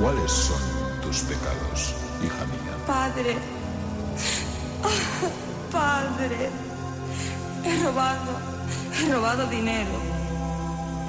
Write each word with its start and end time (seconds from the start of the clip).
¿Cuáles 0.00 0.30
son 0.30 0.60
tus 1.02 1.18
pecados, 1.22 1.94
hija 2.22 2.44
mía? 2.46 2.76
Padre, 2.86 3.36
ah, 4.84 5.72
padre, 5.72 6.50
he 7.64 7.82
robado, 7.82 8.38
he 8.96 9.12
robado 9.12 9.46
dinero. 9.48 9.90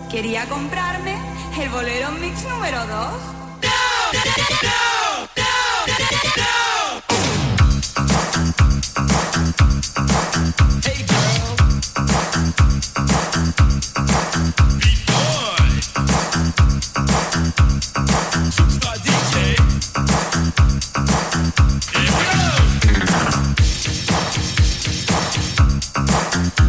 Quería 0.09 0.49
comprarme 0.49 1.15
el 1.61 1.69
bolero 1.69 2.11
Mix 2.13 2.43
número 2.45 2.79
2. 2.79 2.89
¡No! 2.89 3.69
¡No! 4.63 4.98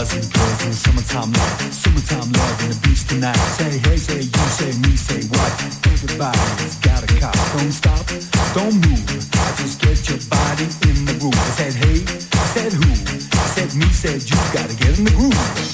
buzzing, 0.00 0.30
buzzing, 0.32 0.72
summertime 0.72 1.30
love, 1.32 1.74
summertime 1.74 2.32
love 2.32 2.62
in 2.62 2.70
the 2.70 2.78
beach 2.82 3.06
tonight. 3.06 3.36
Say 3.58 3.78
hey, 3.84 3.96
say 3.98 4.20
you, 4.20 4.46
say 4.56 4.72
me, 4.80 4.96
say 4.96 5.20
what? 5.28 5.52
Everybody's 5.92 6.76
got 6.76 7.02
a 7.04 7.06
cop. 7.20 7.34
Don't 7.52 7.72
stop, 7.72 8.06
don't 8.54 8.74
move. 8.80 9.04
I 9.34 9.52
just 9.60 9.78
get 9.80 10.00
your 10.08 10.20
body 10.30 10.64
in 10.88 11.04
the 11.04 11.16
groove. 11.20 11.34
I 11.36 11.50
said 11.60 11.74
hey, 11.74 12.00
I 12.32 12.46
said 12.54 12.72
who? 12.72 12.90
I 12.90 13.46
said 13.54 13.74
me, 13.74 13.86
said 13.92 14.22
you. 14.24 14.36
Gotta 14.54 14.74
get 14.74 14.98
in 14.98 15.04
the 15.04 15.12
groove. 15.12 15.69